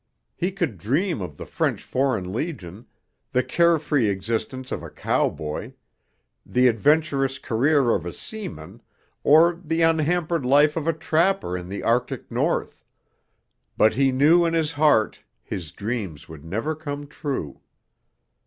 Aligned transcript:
He 0.35 0.51
could 0.51 0.79
dream 0.79 1.21
of 1.21 1.37
the 1.37 1.45
French 1.45 1.83
Foreign 1.83 2.33
Legion, 2.33 2.87
the 3.33 3.43
carefree 3.43 4.09
existence 4.09 4.71
of 4.71 4.81
a 4.81 4.89
cowboy, 4.89 5.73
the 6.43 6.67
adventurous 6.67 7.37
career 7.37 7.93
of 7.93 8.07
a 8.07 8.11
seaman 8.11 8.81
or 9.23 9.61
the 9.63 9.83
unhampered 9.83 10.43
life 10.43 10.75
of 10.75 10.87
a 10.87 10.93
trapper 10.93 11.55
in 11.55 11.69
the 11.69 11.83
arctic 11.83 12.31
north, 12.31 12.83
but 13.77 13.93
he 13.93 14.11
knew 14.11 14.43
in 14.43 14.55
his 14.55 14.71
heart 14.71 15.21
his 15.43 15.71
dreams 15.71 16.27
would 16.27 16.43
never 16.43 16.73
come 16.73 17.05
true. 17.05 17.61